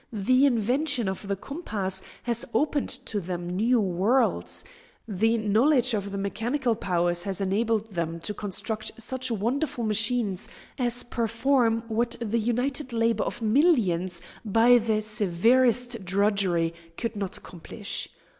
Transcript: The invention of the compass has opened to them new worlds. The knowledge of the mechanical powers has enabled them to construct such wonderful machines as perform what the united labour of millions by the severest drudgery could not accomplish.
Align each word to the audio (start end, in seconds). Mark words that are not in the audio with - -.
The 0.11 0.47
invention 0.47 1.07
of 1.07 1.27
the 1.27 1.35
compass 1.35 2.01
has 2.23 2.43
opened 2.55 2.89
to 2.89 3.19
them 3.19 3.47
new 3.47 3.79
worlds. 3.79 4.65
The 5.07 5.37
knowledge 5.37 5.93
of 5.93 6.09
the 6.11 6.17
mechanical 6.17 6.73
powers 6.73 7.21
has 7.25 7.39
enabled 7.39 7.91
them 7.91 8.19
to 8.21 8.33
construct 8.33 8.99
such 8.99 9.29
wonderful 9.29 9.83
machines 9.83 10.49
as 10.79 11.03
perform 11.03 11.83
what 11.87 12.15
the 12.19 12.39
united 12.39 12.93
labour 12.93 13.25
of 13.25 13.43
millions 13.43 14.23
by 14.43 14.79
the 14.79 15.01
severest 15.01 16.03
drudgery 16.03 16.73
could 16.97 17.15
not 17.15 17.37
accomplish. 17.37 18.09